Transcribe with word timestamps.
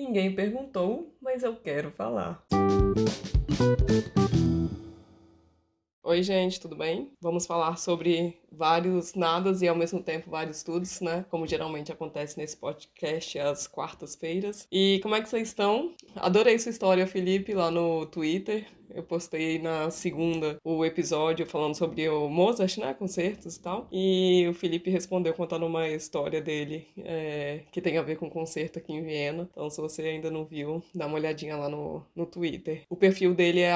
Ninguém 0.00 0.34
perguntou, 0.34 1.14
mas 1.20 1.42
eu 1.42 1.54
quero 1.54 1.90
falar. 1.90 2.42
Oi, 6.02 6.22
gente, 6.22 6.58
tudo 6.58 6.74
bem? 6.74 7.12
Vamos 7.20 7.44
falar 7.44 7.76
sobre 7.76 8.39
vários 8.50 9.14
nadas 9.14 9.62
e 9.62 9.68
ao 9.68 9.76
mesmo 9.76 10.02
tempo 10.02 10.30
vários 10.30 10.62
tudos, 10.62 11.00
né? 11.00 11.24
Como 11.30 11.46
geralmente 11.46 11.92
acontece 11.92 12.38
nesse 12.38 12.56
podcast 12.56 13.38
às 13.38 13.66
quartas-feiras. 13.66 14.66
E 14.70 15.00
como 15.02 15.14
é 15.14 15.20
que 15.20 15.28
vocês 15.28 15.48
estão? 15.48 15.94
Adorei 16.16 16.58
sua 16.58 16.70
história, 16.70 17.06
Felipe, 17.06 17.54
lá 17.54 17.70
no 17.70 18.06
Twitter. 18.06 18.66
Eu 18.94 19.02
postei 19.02 19.58
na 19.58 19.90
segunda 19.90 20.58
o 20.64 20.84
episódio 20.84 21.46
falando 21.46 21.76
sobre 21.76 22.08
o 22.08 22.28
Mozart, 22.28 22.78
né? 22.78 22.94
Concertos 22.94 23.56
e 23.56 23.62
tal. 23.62 23.88
E 23.92 24.46
o 24.48 24.54
Felipe 24.54 24.90
respondeu 24.90 25.32
contando 25.32 25.66
uma 25.66 25.88
história 25.88 26.40
dele 26.40 26.88
é, 26.98 27.60
que 27.70 27.80
tem 27.80 27.96
a 27.98 28.02
ver 28.02 28.16
com 28.16 28.26
um 28.26 28.30
concerto 28.30 28.78
aqui 28.78 28.92
em 28.92 29.02
Viena. 29.02 29.48
Então, 29.50 29.70
se 29.70 29.80
você 29.80 30.02
ainda 30.02 30.30
não 30.30 30.44
viu, 30.44 30.82
dá 30.94 31.06
uma 31.06 31.16
olhadinha 31.16 31.56
lá 31.56 31.68
no, 31.68 32.04
no 32.14 32.26
Twitter. 32.26 32.82
O 32.88 32.96
perfil 32.96 33.34
dele 33.34 33.60
é 33.60 33.72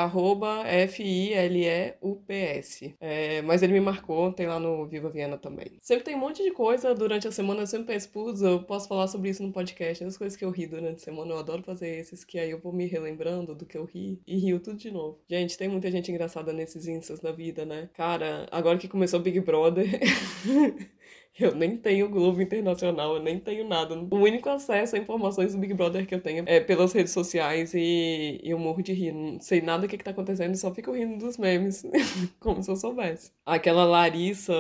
F-I-L-E-U-P-S. 0.85 2.95
É, 3.01 3.43
mas 3.43 3.63
ele 3.63 3.75
me 3.75 3.81
marcou, 3.81 4.33
tem 4.33 4.47
lá 4.47 4.59
no 4.65 4.87
Viva 4.87 5.11
Viena 5.11 5.37
também. 5.37 5.73
Sempre 5.81 6.05
tem 6.05 6.15
um 6.15 6.19
monte 6.19 6.43
de 6.43 6.51
coisa 6.51 6.95
durante 6.95 7.29
a 7.29 7.33
semana. 7.33 7.63
Eu 7.63 7.67
sempre 7.67 7.89
penso, 7.89 8.09
putz, 8.09 8.41
eu 8.41 8.63
posso 8.63 8.89
falar 8.89 9.07
sobre 9.09 9.29
isso 9.31 9.43
no 9.43 9.53
podcast. 9.53 10.03
As 10.03 10.17
coisas 10.17 10.37
que 10.37 10.45
eu 10.45 10.51
ri 10.51 10.67
durante 10.67 10.97
a 10.97 11.05
semana. 11.05 11.33
Eu 11.33 11.39
adoro 11.39 11.63
fazer 11.63 11.99
esses 11.99 12.25
que 12.25 12.39
aí 12.39 12.51
eu 12.51 12.59
vou 12.59 12.73
me 12.73 12.87
relembrando 12.87 13.55
do 13.55 13.67
que 13.67 13.77
eu 13.77 13.85
ri 13.85 14.21
e 14.27 14.37
rio 14.37 14.61
tudo 14.61 14.79
de 14.79 14.91
novo. 14.91 15.21
Gente, 15.29 15.59
tem 15.59 15.69
muita 15.69 15.91
gente 15.91 16.11
engraçada 16.11 16.53
nesses 16.53 16.87
instas 16.87 17.21
da 17.21 17.33
vida, 17.33 17.65
né? 17.65 17.91
Cara, 17.95 18.47
agora 18.51 18.79
que 18.79 18.89
começou 18.89 19.21
o 19.21 19.23
Big 19.23 19.41
Brother. 19.41 19.87
Eu 21.39 21.53
nem 21.55 21.77
tenho 21.77 22.09
Globo 22.09 22.41
Internacional, 22.41 23.17
eu 23.17 23.23
nem 23.23 23.41
tenho 23.41 23.67
nada. 23.67 23.95
O 23.97 24.17
único 24.17 24.49
acesso 24.49 24.95
a 24.95 24.99
informações 24.99 25.53
do 25.53 25.59
Big 25.59 25.75
Brother 25.75 26.07
que 26.07 26.15
eu 26.15 26.21
tenho 26.21 26.45
é 26.47 26.61
pelas 26.61 26.93
redes 26.93 27.13
sociais 27.13 27.73
e 27.75 28.41
eu 28.45 28.57
morro 28.57 28.83
de 28.83 28.93
rir. 28.93 29.13
Não 29.13 29.41
sei 29.41 29.61
nada 29.61 29.85
o 29.85 29.89
que, 29.89 29.99
que 29.99 30.05
tá 30.05 30.13
acontecendo, 30.13 30.55
só 30.57 30.73
fico 30.73 30.93
rindo 30.93 31.19
dos 31.19 31.37
memes, 31.37 31.85
como 32.39 32.63
se 32.63 32.71
eu 32.71 32.77
soubesse. 32.77 33.33
Aquela 33.45 33.85
Larissa, 33.85 34.55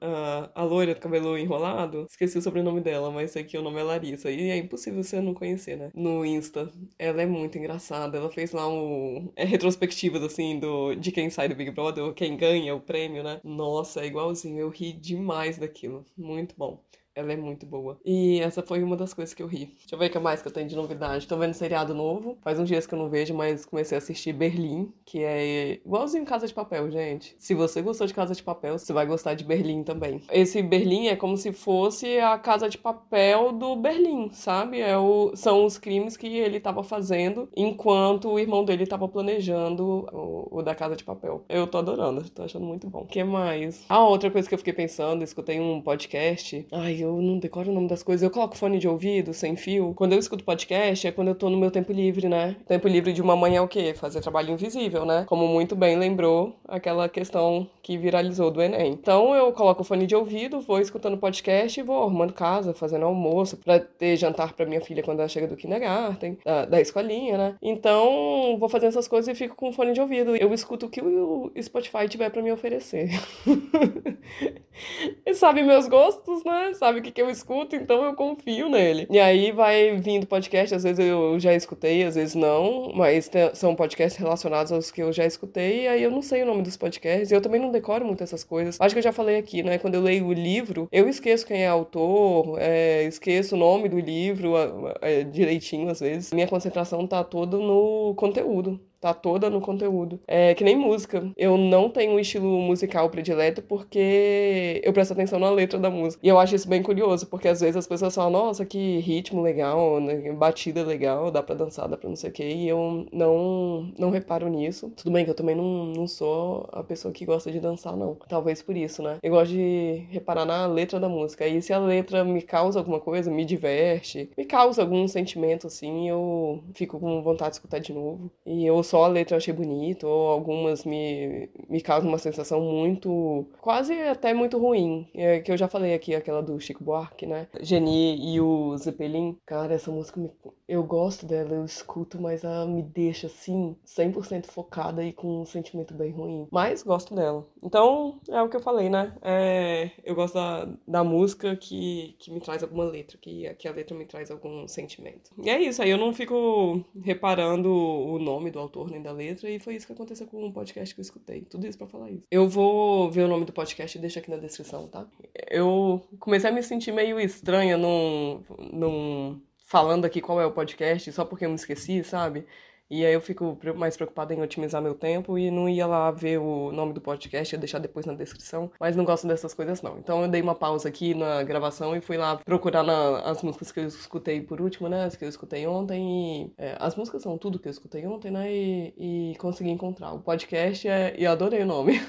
a, 0.00 0.50
a 0.54 0.64
loira 0.64 0.94
do 0.94 1.00
cabelo 1.00 1.38
enrolado, 1.38 2.06
esqueci 2.10 2.36
o 2.38 2.42
sobrenome 2.42 2.80
dela, 2.80 3.10
mas 3.10 3.30
sei 3.30 3.44
que 3.44 3.56
o 3.56 3.62
nome 3.62 3.78
é 3.78 3.84
Larissa. 3.84 4.28
E 4.30 4.50
é 4.50 4.56
impossível 4.56 5.02
você 5.04 5.20
não 5.20 5.32
conhecer, 5.32 5.76
né? 5.76 5.90
No 5.94 6.24
Insta. 6.24 6.68
Ela 6.98 7.22
é 7.22 7.26
muito 7.26 7.56
engraçada. 7.56 8.18
Ela 8.18 8.30
fez 8.30 8.50
lá 8.50 8.68
um. 8.68 9.30
É 9.36 9.44
retrospectivas, 9.44 10.22
assim, 10.24 10.58
do, 10.58 10.94
de 10.96 11.12
quem 11.12 11.30
sai 11.30 11.48
do 11.48 11.54
Big 11.54 11.70
Brother, 11.70 12.12
quem 12.14 12.36
ganha 12.36 12.74
o 12.74 12.80
prêmio, 12.80 13.22
né? 13.22 13.40
Nossa, 13.44 14.00
é 14.00 14.06
igualzinho. 14.06 14.58
Eu 14.58 14.68
ri 14.70 14.92
demais 14.92 15.58
daquilo. 15.58 16.04
Muito 16.16 16.54
bom. 16.56 16.84
Ela 17.16 17.32
é 17.32 17.36
muito 17.36 17.64
boa. 17.64 17.98
E 18.04 18.40
essa 18.40 18.62
foi 18.62 18.82
uma 18.82 18.94
das 18.94 19.14
coisas 19.14 19.32
que 19.32 19.42
eu 19.42 19.46
ri. 19.46 19.74
Deixa 19.78 19.94
eu 19.94 19.98
ver 19.98 20.08
o 20.08 20.10
que 20.10 20.18
mais 20.18 20.42
que 20.42 20.48
eu 20.48 20.52
tenho 20.52 20.68
de 20.68 20.76
novidade. 20.76 21.26
Tô 21.26 21.38
vendo 21.38 21.54
seriado 21.54 21.94
novo. 21.94 22.36
Faz 22.42 22.58
uns 22.60 22.68
dias 22.68 22.86
que 22.86 22.92
eu 22.92 22.98
não 22.98 23.08
vejo, 23.08 23.32
mas 23.32 23.64
comecei 23.64 23.96
a 23.96 23.98
assistir 23.98 24.34
Berlim, 24.34 24.92
que 25.02 25.24
é 25.24 25.80
igualzinho 25.84 26.26
Casa 26.26 26.46
de 26.46 26.52
Papel, 26.52 26.90
gente. 26.90 27.34
Se 27.38 27.54
você 27.54 27.80
gostou 27.80 28.06
de 28.06 28.12
Casa 28.12 28.34
de 28.34 28.42
Papel, 28.42 28.78
você 28.78 28.92
vai 28.92 29.06
gostar 29.06 29.32
de 29.32 29.44
Berlim 29.44 29.82
também. 29.82 30.20
Esse 30.30 30.62
Berlim 30.62 31.06
é 31.06 31.16
como 31.16 31.38
se 31.38 31.52
fosse 31.52 32.18
a 32.18 32.36
Casa 32.36 32.68
de 32.68 32.76
Papel 32.76 33.50
do 33.52 33.76
Berlim, 33.76 34.28
sabe? 34.32 34.80
É 34.80 34.98
o... 34.98 35.34
São 35.34 35.64
os 35.64 35.78
crimes 35.78 36.18
que 36.18 36.26
ele 36.26 36.60
tava 36.60 36.84
fazendo 36.84 37.48
enquanto 37.56 38.28
o 38.28 38.38
irmão 38.38 38.62
dele 38.62 38.86
tava 38.86 39.08
planejando 39.08 40.06
o, 40.12 40.58
o 40.58 40.62
da 40.62 40.74
Casa 40.74 40.94
de 40.94 41.04
Papel. 41.04 41.42
Eu 41.48 41.66
tô 41.66 41.78
adorando, 41.78 42.28
tô 42.28 42.42
achando 42.42 42.66
muito 42.66 42.86
bom. 42.90 43.00
O 43.00 43.06
que 43.06 43.24
mais? 43.24 43.86
Ah, 43.88 44.04
outra 44.04 44.30
coisa 44.30 44.46
que 44.46 44.54
eu 44.54 44.58
fiquei 44.58 44.74
pensando, 44.74 45.24
escutei 45.24 45.58
um 45.58 45.80
podcast. 45.80 46.66
Ai, 46.70 47.05
eu 47.06 47.22
não 47.22 47.38
decoro 47.38 47.70
o 47.70 47.74
nome 47.74 47.88
das 47.88 48.02
coisas. 48.02 48.22
Eu 48.22 48.30
coloco 48.30 48.56
fone 48.56 48.78
de 48.78 48.88
ouvido, 48.88 49.32
sem 49.32 49.56
fio. 49.56 49.92
Quando 49.94 50.12
eu 50.12 50.18
escuto 50.18 50.44
podcast, 50.44 51.06
é 51.06 51.12
quando 51.12 51.28
eu 51.28 51.34
tô 51.34 51.48
no 51.48 51.56
meu 51.56 51.70
tempo 51.70 51.92
livre, 51.92 52.28
né? 52.28 52.56
Tempo 52.66 52.88
livre 52.88 53.12
de 53.12 53.22
uma 53.22 53.36
manhã 53.36 53.58
é 53.58 53.60
o 53.60 53.68
quê? 53.68 53.94
Fazer 53.94 54.20
trabalho 54.20 54.52
invisível, 54.52 55.04
né? 55.04 55.24
Como 55.28 55.46
muito 55.46 55.74
bem 55.76 55.96
lembrou 55.96 56.54
aquela 56.66 57.08
questão 57.08 57.68
que 57.82 57.96
viralizou 57.96 58.50
do 58.50 58.60
Enem. 58.60 58.92
Então 58.92 59.34
eu 59.34 59.52
coloco 59.52 59.82
o 59.82 59.84
fone 59.84 60.06
de 60.06 60.14
ouvido, 60.14 60.60
vou 60.60 60.80
escutando 60.80 61.16
podcast 61.16 61.78
e 61.78 61.82
vou 61.82 62.02
arrumando 62.02 62.32
casa, 62.32 62.74
fazendo 62.74 63.04
almoço, 63.04 63.56
pra 63.56 63.78
ter 63.78 64.16
jantar 64.16 64.52
pra 64.52 64.66
minha 64.66 64.80
filha 64.80 65.02
quando 65.02 65.20
ela 65.20 65.28
chega 65.28 65.46
do 65.46 65.56
kindergarten, 65.56 66.38
da, 66.44 66.64
da 66.64 66.80
escolinha, 66.80 67.38
né? 67.38 67.54
Então 67.62 68.56
vou 68.58 68.68
fazendo 68.68 68.88
essas 68.88 69.08
coisas 69.08 69.28
e 69.28 69.38
fico 69.38 69.54
com 69.54 69.72
fone 69.72 69.92
de 69.92 70.00
ouvido. 70.00 70.34
Eu 70.36 70.52
escuto 70.52 70.86
o 70.86 70.90
que 70.90 71.00
o 71.00 71.52
Spotify 71.62 72.08
tiver 72.08 72.30
pra 72.30 72.42
me 72.42 72.50
oferecer. 72.50 73.10
sabe 75.34 75.62
meus 75.62 75.86
gostos, 75.86 76.42
né? 76.44 76.72
Sabe 76.74 76.95
sabe 76.96 77.00
o 77.00 77.02
que, 77.02 77.10
que 77.10 77.22
eu 77.22 77.30
escuto, 77.30 77.76
então 77.76 78.04
eu 78.04 78.14
confio 78.14 78.68
nele. 78.68 79.06
E 79.10 79.18
aí 79.18 79.52
vai 79.52 79.96
vindo 79.96 80.26
podcast, 80.26 80.74
às 80.74 80.82
vezes 80.82 80.98
eu 80.98 81.38
já 81.38 81.54
escutei, 81.54 82.02
às 82.02 82.14
vezes 82.14 82.34
não, 82.34 82.92
mas 82.94 83.30
são 83.54 83.74
podcasts 83.74 84.18
relacionados 84.18 84.72
aos 84.72 84.90
que 84.90 85.02
eu 85.02 85.12
já 85.12 85.24
escutei, 85.24 85.84
e 85.84 85.88
aí 85.88 86.02
eu 86.02 86.10
não 86.10 86.22
sei 86.22 86.42
o 86.42 86.46
nome 86.46 86.62
dos 86.62 86.76
podcasts, 86.76 87.30
e 87.30 87.34
eu 87.34 87.40
também 87.40 87.60
não 87.60 87.70
decoro 87.70 88.04
muito 88.04 88.22
essas 88.22 88.42
coisas. 88.42 88.80
Acho 88.80 88.94
que 88.94 88.98
eu 88.98 89.02
já 89.02 89.12
falei 89.12 89.36
aqui, 89.36 89.62
né? 89.62 89.78
Quando 89.78 89.94
eu 89.94 90.00
leio 90.00 90.26
o 90.26 90.32
livro, 90.32 90.88
eu 90.90 91.08
esqueço 91.08 91.46
quem 91.46 91.62
é 91.62 91.68
autor, 91.68 92.56
é, 92.58 93.04
esqueço 93.04 93.54
o 93.54 93.58
nome 93.58 93.88
do 93.88 93.98
livro 93.98 94.54
é, 95.00 95.22
direitinho, 95.22 95.90
às 95.90 96.00
vezes. 96.00 96.32
Minha 96.32 96.48
concentração 96.48 97.06
tá 97.06 97.22
toda 97.22 97.56
no 97.58 98.14
conteúdo 98.16 98.80
tá 99.00 99.12
toda 99.14 99.50
no 99.50 99.60
conteúdo. 99.60 100.20
É 100.26 100.54
que 100.54 100.64
nem 100.64 100.76
música. 100.76 101.30
Eu 101.36 101.56
não 101.56 101.88
tenho 101.88 102.12
um 102.12 102.18
estilo 102.18 102.58
musical 102.60 103.10
predileto 103.10 103.62
porque 103.62 104.80
eu 104.84 104.92
presto 104.92 105.12
atenção 105.12 105.38
na 105.38 105.50
letra 105.50 105.78
da 105.78 105.90
música. 105.90 106.20
E 106.22 106.28
eu 106.28 106.38
acho 106.38 106.54
isso 106.54 106.68
bem 106.68 106.82
curioso, 106.82 107.26
porque 107.26 107.48
às 107.48 107.60
vezes 107.60 107.76
as 107.76 107.86
pessoas 107.86 108.14
falam, 108.14 108.30
nossa, 108.30 108.64
que 108.64 108.98
ritmo 108.98 109.42
legal, 109.42 110.00
né? 110.00 110.32
batida 110.32 110.82
legal, 110.82 111.30
dá 111.30 111.42
pra 111.42 111.54
dançar, 111.54 111.88
dá 111.88 111.96
pra 111.96 112.08
não 112.08 112.16
sei 112.16 112.30
o 112.30 112.32
quê. 112.32 112.48
E 112.48 112.68
eu 112.68 113.06
não, 113.12 113.92
não 113.98 114.10
reparo 114.10 114.48
nisso. 114.48 114.92
Tudo 114.96 115.10
bem 115.10 115.24
que 115.24 115.30
eu 115.30 115.34
também 115.34 115.54
não, 115.54 115.86
não 115.86 116.06
sou 116.06 116.68
a 116.72 116.82
pessoa 116.82 117.12
que 117.12 117.24
gosta 117.24 117.50
de 117.50 117.60
dançar, 117.60 117.96
não. 117.96 118.16
Talvez 118.28 118.62
por 118.62 118.76
isso, 118.76 119.02
né? 119.02 119.18
Eu 119.22 119.32
gosto 119.32 119.52
de 119.52 120.06
reparar 120.10 120.44
na 120.44 120.66
letra 120.66 120.98
da 121.00 121.08
música. 121.08 121.46
E 121.46 121.60
se 121.62 121.72
a 121.72 121.78
letra 121.78 122.24
me 122.24 122.42
causa 122.42 122.78
alguma 122.78 123.00
coisa, 123.00 123.30
me 123.30 123.44
diverte, 123.44 124.30
me 124.36 124.44
causa 124.44 124.82
algum 124.82 125.06
sentimento, 125.08 125.66
assim, 125.66 126.08
eu 126.08 126.62
fico 126.74 126.98
com 126.98 127.22
vontade 127.22 127.50
de 127.50 127.56
escutar 127.56 127.78
de 127.78 127.92
novo. 127.92 128.30
E 128.44 128.64
eu 128.64 128.82
só 128.86 129.04
a 129.04 129.08
letra 129.08 129.34
eu 129.34 129.38
achei 129.38 129.52
bonito, 129.52 130.06
ou 130.06 130.28
algumas 130.30 130.84
me, 130.84 131.48
me 131.68 131.80
causam 131.80 132.08
uma 132.08 132.18
sensação 132.18 132.60
muito, 132.60 133.46
quase 133.60 133.92
até 134.02 134.32
muito 134.34 134.58
ruim. 134.58 135.08
É, 135.14 135.40
que 135.40 135.52
eu 135.52 135.56
já 135.56 135.68
falei 135.68 135.94
aqui, 135.94 136.14
aquela 136.14 136.42
do 136.42 136.58
Chico 136.60 136.82
Buarque, 136.84 137.26
né? 137.26 137.48
Geni 137.60 138.34
e 138.34 138.40
o 138.40 138.76
Zeppelin. 138.78 139.36
Cara, 139.44 139.74
essa 139.74 139.90
música, 139.90 140.20
me, 140.20 140.30
eu 140.68 140.82
gosto 140.82 141.24
dela, 141.24 141.54
eu 141.54 141.64
escuto, 141.64 142.20
mas 142.20 142.42
ela 142.42 142.66
me 142.66 142.82
deixa, 142.82 143.28
assim, 143.28 143.76
100% 143.86 144.46
focada 144.46 145.04
e 145.04 145.12
com 145.12 145.42
um 145.42 145.46
sentimento 145.46 145.94
bem 145.94 146.10
ruim. 146.10 146.48
Mas 146.50 146.82
gosto 146.82 147.14
dela. 147.14 147.46
Então, 147.62 148.20
é 148.28 148.42
o 148.42 148.48
que 148.48 148.56
eu 148.56 148.60
falei, 148.60 148.88
né? 148.88 149.16
É, 149.22 149.90
eu 150.04 150.14
gosto 150.14 150.34
da, 150.34 150.68
da 150.86 151.04
música 151.04 151.54
que, 151.54 152.16
que 152.18 152.32
me 152.32 152.40
traz 152.40 152.62
alguma 152.62 152.84
letra, 152.84 153.16
que, 153.16 153.52
que 153.54 153.68
a 153.68 153.72
letra 153.72 153.96
me 153.96 154.04
traz 154.04 154.30
algum 154.30 154.66
sentimento. 154.66 155.30
E 155.38 155.48
é 155.48 155.60
isso, 155.60 155.80
aí 155.82 155.90
eu 155.90 155.98
não 155.98 156.12
fico 156.12 156.84
reparando 157.00 157.72
o 157.72 158.18
nome 158.18 158.50
do 158.50 158.58
autor 158.58 158.90
nem 158.90 159.00
da 159.00 159.12
letra, 159.12 159.48
e 159.48 159.60
foi 159.60 159.76
isso 159.76 159.86
que 159.86 159.92
aconteceu 159.92 160.26
com 160.26 160.38
o 160.38 160.46
um 160.46 160.52
podcast 160.52 160.92
que 160.94 161.00
eu 161.00 161.02
escutei. 161.02 161.42
Tudo 161.42 161.66
isso 161.66 161.78
para 161.78 161.86
falar 161.86 162.10
isso. 162.10 162.24
Eu 162.30 162.48
vou 162.48 163.08
ver 163.10 163.22
o 163.22 163.28
nome 163.28 163.44
do 163.44 163.52
podcast 163.52 163.96
e 163.96 164.00
deixar 164.00 164.18
aqui 164.20 164.30
na 164.30 164.36
descrição, 164.36 164.88
tá? 164.88 165.06
Eu 165.48 166.02
comecei 166.18 166.50
a 166.50 166.52
me 166.52 166.62
sentir 166.62 166.90
meio 166.90 167.20
estranha 167.20 167.76
num, 167.76 168.42
num 168.72 169.40
falando 169.66 170.04
aqui 170.04 170.20
qual 170.20 170.40
é 170.40 170.46
o 170.46 170.52
podcast, 170.52 171.12
só 171.12 171.24
porque 171.24 171.44
eu 171.44 171.50
me 171.50 171.56
esqueci, 171.56 172.02
sabe? 172.04 172.46
E 172.88 173.04
aí 173.04 173.12
eu 173.12 173.20
fico 173.20 173.58
mais 173.74 173.96
preocupada 173.96 174.32
em 174.32 174.40
otimizar 174.40 174.80
meu 174.80 174.94
tempo 174.94 175.36
e 175.36 175.50
não 175.50 175.68
ia 175.68 175.88
lá 175.88 176.08
ver 176.12 176.38
o 176.38 176.70
nome 176.70 176.92
do 176.92 177.00
podcast, 177.00 177.52
ia 177.52 177.58
deixar 177.58 177.80
depois 177.80 178.06
na 178.06 178.14
descrição. 178.14 178.70
Mas 178.78 178.94
não 178.94 179.04
gosto 179.04 179.26
dessas 179.26 179.52
coisas 179.52 179.82
não. 179.82 179.98
Então 179.98 180.22
eu 180.22 180.28
dei 180.28 180.40
uma 180.40 180.54
pausa 180.54 180.88
aqui 180.88 181.12
na 181.12 181.42
gravação 181.42 181.96
e 181.96 182.00
fui 182.00 182.16
lá 182.16 182.36
procurar 182.36 182.84
na, 182.84 183.22
as 183.22 183.42
músicas 183.42 183.72
que 183.72 183.80
eu 183.80 183.88
escutei 183.88 184.40
por 184.40 184.60
último, 184.60 184.88
né? 184.88 185.04
As 185.04 185.16
que 185.16 185.24
eu 185.24 185.28
escutei 185.28 185.66
ontem. 185.66 186.44
E, 186.44 186.52
é, 186.56 186.76
as 186.78 186.94
músicas 186.94 187.22
são 187.22 187.36
tudo 187.36 187.58
que 187.58 187.66
eu 187.66 187.72
escutei 187.72 188.06
ontem, 188.06 188.30
né? 188.30 188.52
E, 188.52 189.32
e 189.32 189.36
consegui 189.38 189.70
encontrar. 189.70 190.12
O 190.12 190.20
podcast 190.20 190.86
é. 190.86 191.16
E 191.18 191.26
adorei 191.26 191.62
o 191.62 191.66
nome. 191.66 192.00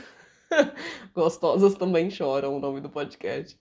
Gostosas 1.15 1.73
também 1.73 2.11
choram 2.11 2.55
o 2.55 2.59
nome 2.59 2.81
do 2.81 2.89
podcast 2.89 3.59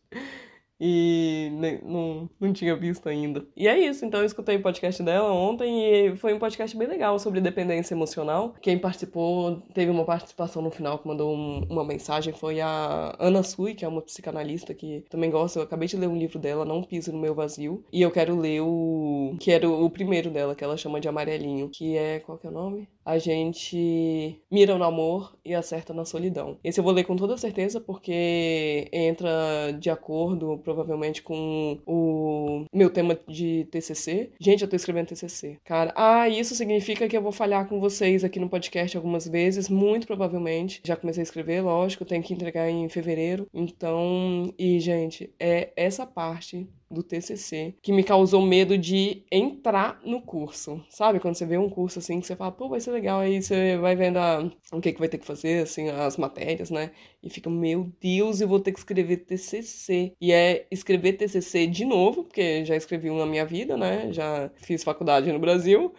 e 0.81 1.51
não, 1.83 2.29
não 2.39 2.53
tinha 2.53 2.77
visto 2.77 3.09
ainda. 3.09 3.47
E 3.57 3.67
é 3.67 3.79
isso, 3.79 4.05
então 4.05 4.21
eu 4.21 4.27
escutei 4.27 4.57
o 4.57 4.63
podcast 4.63 5.03
dela 5.03 5.33
ontem 5.33 6.11
e 6.11 6.17
foi 6.17 6.33
um 6.35 6.39
podcast 6.39 6.77
bem 6.77 6.89
legal 6.89 7.19
sobre 7.19 7.41
dependência 7.41 7.95
emocional. 7.95 8.55
Quem 8.61 8.79
participou, 8.79 9.63
teve 9.75 9.91
uma 9.91 10.05
participação 10.05 10.63
no 10.63 10.71
final 10.71 10.99
que 10.99 11.09
mandou 11.09 11.35
um, 11.35 11.67
uma 11.69 11.85
mensagem, 11.85 12.33
foi 12.33 12.61
a 12.61 13.15
Ana 13.19 13.43
Sui, 13.43 13.75
que 13.75 13.85
é 13.85 13.89
uma 13.89 14.03
psicanalista 14.03 14.75
que 14.75 15.05
também 15.09 15.31
gosta. 15.31 15.59
Eu 15.59 15.65
acabei 15.65 15.89
de 15.89 15.97
ler 15.97 16.09
um 16.09 16.17
livro 16.17 16.39
dela, 16.39 16.65
Não 16.65 16.83
Pise 16.83 17.13
no 17.13 17.19
Meu 17.19 17.35
Vazio, 17.35 17.85
e 17.93 18.03
eu 18.03 18.11
quero 18.11 18.39
ler 18.39 18.61
o. 18.61 19.37
que 19.41 19.51
era 19.51 19.69
o 19.69 19.89
primeiro 19.91 20.31
dela, 20.31 20.55
que 20.55 20.65
ela 20.65 20.77
chama 20.77 21.01
de 21.01 21.09
Amarelinho, 21.09 21.69
que 21.69 21.97
é. 21.97 22.21
qual 22.21 22.39
que 22.39 22.47
é 22.47 22.51
o 22.51 22.53
nome? 22.53 22.89
a 23.07 23.19
gente 23.19 24.43
mira 24.51 24.77
no 24.77 24.83
amor 24.83 25.37
e 25.45 25.55
acerta 25.55 25.95
na 25.95 26.05
solidão. 26.05 26.59
Esse 26.65 26.81
eu 26.81 26.85
vou 26.85 26.93
ler 26.93 27.05
com 27.05 27.15
toda 27.15 27.37
certeza 27.39 27.81
porque 27.81 28.89
entra 28.93 29.71
de 29.79 29.89
acordo 29.89 30.59
provavelmente 30.67 31.23
com 31.23 31.79
o 31.87 32.65
meu 32.75 32.91
tema 32.91 33.17
de 33.29 33.69
TCC. 33.71 34.31
Gente, 34.41 34.63
eu 34.63 34.69
tô 34.69 34.75
escrevendo 34.75 35.07
TCC. 35.07 35.59
Cara, 35.65 35.93
ah, 35.95 36.29
isso 36.29 36.57
significa 36.57 37.09
que 37.09 37.17
eu 37.17 37.23
vou 37.23 37.31
falhar 37.31 37.69
com 37.69 37.79
vocês 37.79 38.25
aqui 38.25 38.41
no 38.41 38.49
podcast 38.49 38.97
algumas 38.97 39.29
vezes, 39.29 39.69
muito 39.69 40.09
provavelmente. 40.09 40.81
Já 40.85 40.97
comecei 40.97 41.23
a 41.23 41.23
escrever, 41.23 41.61
lógico, 41.61 42.05
tenho 42.05 42.23
que 42.23 42.35
entregar 42.35 42.69
em 42.69 42.89
fevereiro. 42.89 43.47
Então, 43.55 44.53
e 44.59 44.81
gente, 44.81 45.31
é 45.39 45.73
essa 45.77 46.05
parte 46.05 46.69
do 46.91 47.03
TCC 47.03 47.75
que 47.83 47.93
me 47.93 48.05
causou 48.05 48.43
medo 48.43 48.79
de 48.79 49.25
entrar 49.31 50.01
no 50.05 50.23
curso. 50.23 50.83
Sabe? 50.89 51.21
Quando 51.21 51.35
você 51.35 51.47
vê 51.47 51.59
um 51.59 51.69
curso 51.69 51.99
assim 51.99 52.21
que 52.21 52.27
você 52.27 52.37
fala, 52.37 52.53
pô, 52.53 52.69
vai 52.69 52.81
ser 52.81 52.93
legal, 52.93 53.21
aí 53.21 53.43
você 53.43 53.77
vai 53.77 53.97
vendo 53.97 54.19
a, 54.19 54.51
o 54.73 54.81
que, 54.81 54.93
que 54.93 54.99
vai 54.99 55.09
ter 55.09 55.19
que 55.19 55.27
fazer, 55.27 55.63
assim, 55.63 55.89
as 55.89 56.17
matérias, 56.17 56.71
né? 56.71 56.93
E 57.23 57.31
fica, 57.31 57.51
meu 57.51 57.91
Deus, 58.01 58.41
eu 58.41 58.49
vou 58.49 58.61
ter 58.61 58.73
que 58.73 58.79
escrever 58.79 59.19
TCC. 59.19 60.13
E 60.21 60.33
é 60.33 60.56
escrever 60.71 61.15
TCC 61.15 61.67
de 61.67 61.85
novo, 61.85 62.25
porque 62.25 62.65
já 62.65 62.77
escrevi 62.77 63.11
um 63.11 63.19
na 63.19 63.27
minha 63.27 63.45
vida, 63.45 63.77
né? 63.77 64.13
Já 64.13 64.51
fiz 64.57 64.85
faculdade 64.85 65.31
no 65.33 65.39
Brasil. 65.39 65.93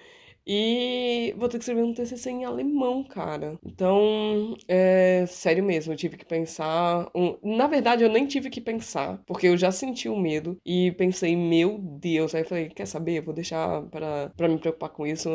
E 0.47 1.35
vou 1.37 1.49
ter 1.49 1.57
que 1.57 1.63
escrever 1.63 1.83
um 1.83 1.93
TCC 1.93 2.29
em 2.29 2.45
alemão, 2.45 3.03
cara. 3.03 3.59
Então, 3.65 4.55
é 4.65 5.25
sério 5.27 5.61
mesmo, 5.61 5.91
eu 5.91 5.97
tive 5.97 6.15
que 6.15 6.25
pensar. 6.25 7.09
Um... 7.13 7.35
Na 7.43 7.67
verdade, 7.67 8.03
eu 8.03 8.09
nem 8.09 8.25
tive 8.25 8.49
que 8.49 8.61
pensar, 8.61 9.21
porque 9.27 9.47
eu 9.47 9.57
já 9.57 9.71
senti 9.71 10.07
o 10.07 10.15
medo 10.15 10.57
e 10.65 10.93
pensei, 10.93 11.35
meu 11.35 11.77
Deus. 11.77 12.33
Aí 12.33 12.43
eu 12.43 12.45
falei, 12.45 12.69
quer 12.69 12.85
saber? 12.85 13.17
Eu 13.17 13.23
vou 13.23 13.33
deixar 13.33 13.81
para 13.83 14.31
pra 14.37 14.47
me 14.47 14.57
preocupar 14.57 14.89
com 14.89 15.05
isso. 15.05 15.29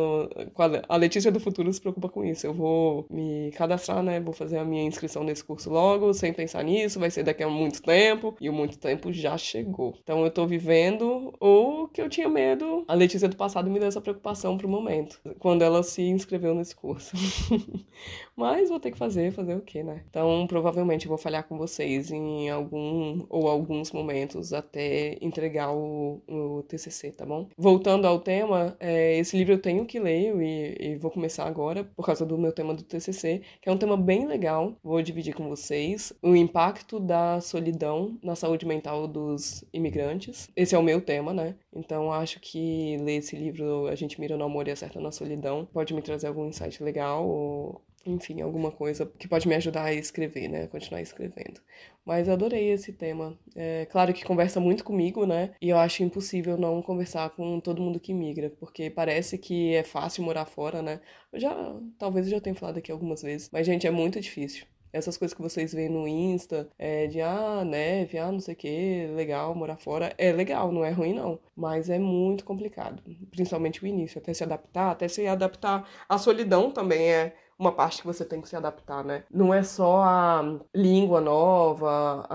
A 0.88 0.96
Letícia 0.96 1.30
do 1.30 1.40
futuro 1.40 1.70
se 1.70 1.80
preocupa 1.80 2.08
com 2.08 2.24
isso. 2.24 2.46
Eu 2.46 2.54
vou 2.54 3.06
me 3.10 3.50
cadastrar, 3.52 4.02
né? 4.02 4.18
Vou 4.18 4.32
fazer 4.32 4.56
a 4.56 4.64
minha 4.64 4.84
inscrição 4.84 5.24
nesse 5.24 5.44
curso 5.44 5.68
logo, 5.68 6.14
sem 6.14 6.32
pensar 6.32 6.64
nisso. 6.64 6.98
Vai 6.98 7.10
ser 7.10 7.22
daqui 7.22 7.42
a 7.42 7.48
muito 7.50 7.82
tempo. 7.82 8.34
E 8.40 8.48
o 8.48 8.52
muito 8.52 8.78
tempo 8.78 9.12
já 9.12 9.36
chegou. 9.36 9.94
Então, 10.02 10.24
eu 10.24 10.30
tô 10.30 10.46
vivendo 10.46 11.34
o 11.38 11.88
que 11.88 12.00
eu 12.00 12.08
tinha 12.08 12.30
medo. 12.30 12.84
A 12.88 12.94
Letícia 12.94 13.28
do 13.28 13.36
passado 13.36 13.68
me 13.68 13.78
deu 13.78 13.88
essa 13.88 14.00
preocupação 14.00 14.56
pro 14.56 14.68
momento 14.68 15.01
momento, 15.02 15.20
quando 15.38 15.62
ela 15.62 15.82
se 15.82 16.02
inscreveu 16.02 16.54
nesse 16.54 16.74
curso. 16.74 17.12
Mas 18.42 18.68
vou 18.68 18.80
ter 18.80 18.90
que 18.90 18.98
fazer, 18.98 19.30
fazer 19.32 19.54
o 19.54 19.60
quê, 19.60 19.82
né? 19.82 20.02
Então, 20.10 20.46
provavelmente 20.48 21.06
eu 21.06 21.08
vou 21.08 21.18
falhar 21.18 21.44
com 21.44 21.56
vocês 21.56 22.10
em 22.10 22.50
algum 22.50 23.24
ou 23.28 23.48
alguns 23.48 23.92
momentos 23.92 24.52
até 24.52 25.16
entregar 25.20 25.72
o, 25.72 26.20
o 26.28 26.62
TCC, 26.64 27.12
tá 27.12 27.24
bom? 27.24 27.48
Voltando 27.56 28.06
ao 28.06 28.18
tema, 28.18 28.76
é, 28.80 29.16
esse 29.18 29.36
livro 29.36 29.54
eu 29.54 29.62
tenho 29.62 29.86
que 29.86 30.00
ler 30.00 30.34
e, 30.42 30.92
e 30.92 30.96
vou 30.96 31.10
começar 31.10 31.44
agora 31.44 31.84
por 31.84 32.04
causa 32.04 32.26
do 32.26 32.36
meu 32.36 32.52
tema 32.52 32.74
do 32.74 32.82
TCC, 32.82 33.42
que 33.60 33.68
é 33.68 33.72
um 33.72 33.78
tema 33.78 33.96
bem 33.96 34.26
legal. 34.26 34.74
Vou 34.82 35.00
dividir 35.02 35.34
com 35.34 35.48
vocês 35.48 36.12
o 36.20 36.34
impacto 36.34 36.98
da 36.98 37.40
solidão 37.40 38.18
na 38.22 38.34
saúde 38.34 38.66
mental 38.66 39.06
dos 39.06 39.64
imigrantes. 39.72 40.50
Esse 40.56 40.74
é 40.74 40.78
o 40.78 40.82
meu 40.82 41.00
tema, 41.00 41.32
né? 41.32 41.54
Então, 41.74 42.12
acho 42.12 42.40
que 42.40 42.96
ler 42.98 43.18
esse 43.18 43.36
livro, 43.36 43.86
A 43.86 43.94
gente 43.94 44.20
mira 44.20 44.36
no 44.36 44.44
amor 44.44 44.66
e 44.68 44.70
acerta 44.70 45.00
na 45.00 45.12
solidão, 45.12 45.66
pode 45.72 45.94
me 45.94 46.02
trazer 46.02 46.26
algum 46.26 46.46
insight 46.46 46.82
legal 46.82 47.26
ou 47.26 47.80
enfim, 48.04 48.40
alguma 48.40 48.70
coisa 48.70 49.06
que 49.18 49.28
pode 49.28 49.46
me 49.48 49.54
ajudar 49.54 49.84
a 49.84 49.94
escrever, 49.94 50.48
né? 50.48 50.66
Continuar 50.66 51.00
escrevendo. 51.00 51.60
Mas 52.04 52.26
eu 52.26 52.34
adorei 52.34 52.70
esse 52.70 52.92
tema. 52.92 53.38
É 53.54 53.86
claro 53.86 54.12
que 54.12 54.24
conversa 54.24 54.60
muito 54.60 54.84
comigo, 54.84 55.24
né? 55.26 55.54
E 55.60 55.68
eu 55.68 55.78
acho 55.78 56.02
impossível 56.02 56.56
não 56.58 56.82
conversar 56.82 57.30
com 57.30 57.60
todo 57.60 57.82
mundo 57.82 58.00
que 58.00 58.12
migra, 58.12 58.50
porque 58.58 58.90
parece 58.90 59.38
que 59.38 59.74
é 59.74 59.82
fácil 59.84 60.24
morar 60.24 60.46
fora, 60.46 60.82
né? 60.82 61.00
Eu 61.32 61.40
já, 61.40 61.80
talvez 61.98 62.26
eu 62.26 62.32
já 62.32 62.40
tenha 62.40 62.56
falado 62.56 62.78
aqui 62.78 62.90
algumas 62.90 63.22
vezes, 63.22 63.48
mas 63.52 63.66
gente, 63.66 63.86
é 63.86 63.90
muito 63.90 64.20
difícil. 64.20 64.66
Essas 64.92 65.16
coisas 65.16 65.34
que 65.34 65.40
vocês 65.40 65.72
veem 65.72 65.88
no 65.88 66.06
Insta, 66.06 66.68
é, 66.78 67.06
de 67.06 67.20
ah, 67.22 67.64
neve, 67.64 68.18
ah, 68.18 68.30
não 68.30 68.40
sei 68.40 68.52
o 68.52 68.56
que, 68.56 69.06
legal 69.14 69.54
morar 69.54 69.78
fora, 69.78 70.14
é 70.18 70.30
legal, 70.32 70.70
não 70.70 70.84
é 70.84 70.90
ruim 70.90 71.14
não. 71.14 71.40
Mas 71.56 71.88
é 71.88 71.98
muito 71.98 72.44
complicado, 72.44 73.02
principalmente 73.30 73.82
o 73.82 73.86
início, 73.86 74.18
até 74.18 74.34
se 74.34 74.44
adaptar, 74.44 74.90
até 74.90 75.08
se 75.08 75.26
adaptar. 75.26 75.88
A 76.06 76.18
solidão 76.18 76.70
também 76.70 77.10
é 77.10 77.34
uma 77.62 77.72
parte 77.72 78.00
que 78.00 78.06
você 78.06 78.24
tem 78.24 78.40
que 78.40 78.48
se 78.48 78.56
adaptar, 78.56 79.04
né? 79.04 79.24
Não 79.30 79.54
é 79.54 79.62
só 79.62 80.02
a 80.02 80.58
língua 80.74 81.20
nova, 81.20 82.26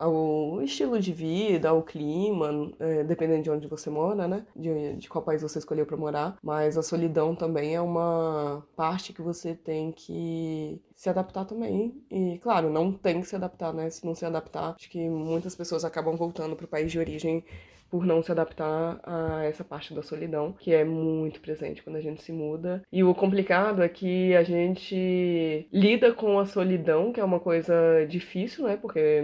o 0.00 0.60
estilo 0.62 1.00
de 1.00 1.12
vida, 1.12 1.72
o 1.72 1.82
clima, 1.82 2.70
é, 2.78 3.02
dependendo 3.02 3.42
de 3.42 3.50
onde 3.50 3.66
você 3.66 3.88
mora, 3.88 4.28
né? 4.28 4.46
De, 4.54 4.96
de 4.96 5.08
qual 5.08 5.24
país 5.24 5.42
você 5.42 5.58
escolheu 5.58 5.86
para 5.86 5.96
morar, 5.96 6.36
mas 6.42 6.76
a 6.76 6.82
solidão 6.82 7.34
também 7.34 7.74
é 7.74 7.80
uma 7.80 8.62
parte 8.76 9.12
que 9.12 9.22
você 9.22 9.54
tem 9.54 9.90
que 9.90 10.80
se 10.94 11.08
adaptar 11.08 11.46
também. 11.46 12.04
E, 12.10 12.38
claro, 12.42 12.70
não 12.70 12.92
tem 12.92 13.20
que 13.22 13.26
se 13.26 13.34
adaptar, 13.34 13.72
né? 13.72 13.88
Se 13.88 14.04
não 14.04 14.14
se 14.14 14.26
adaptar, 14.26 14.74
acho 14.78 14.90
que 14.90 15.08
muitas 15.08 15.54
pessoas 15.54 15.84
acabam 15.84 16.14
voltando 16.16 16.54
para 16.54 16.66
o 16.66 16.68
país 16.68 16.92
de 16.92 16.98
origem 16.98 17.42
por 17.90 18.06
não 18.06 18.22
se 18.22 18.30
adaptar 18.30 19.00
a 19.02 19.44
essa 19.44 19.64
parte 19.64 19.92
da 19.92 20.02
solidão, 20.02 20.54
que 20.58 20.72
é 20.72 20.84
muito 20.84 21.40
presente 21.40 21.82
quando 21.82 21.96
a 21.96 22.00
gente 22.00 22.22
se 22.22 22.32
muda. 22.32 22.82
E 22.92 23.02
o 23.02 23.14
complicado 23.14 23.82
é 23.82 23.88
que 23.88 24.34
a 24.34 24.42
gente 24.42 25.66
lida 25.72 26.12
com 26.12 26.38
a 26.38 26.46
solidão, 26.46 27.12
que 27.12 27.20
é 27.20 27.24
uma 27.24 27.40
coisa 27.40 27.74
difícil, 28.08 28.64
né? 28.64 28.76
Porque 28.80 29.22